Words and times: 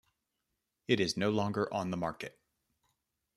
It 0.87 0.99
is 0.99 1.15
no 1.15 1.29
longer 1.29 1.71
on 1.71 1.91
the 1.91 1.95
market. 1.97 2.39